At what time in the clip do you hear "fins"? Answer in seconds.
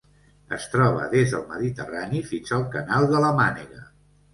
2.33-2.59